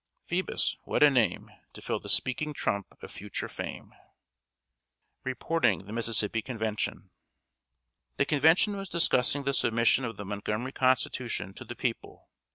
[0.27, 3.95] "Ph[oe]bus, what a name, To fill the speaking trump of future fame!" [Sidenote:
[5.25, 7.11] REPORTING THE MISSISSIPPI CONVENTION.]
[8.17, 12.29] The Convention was discussing the submission of the Montgomery Constitution to the people.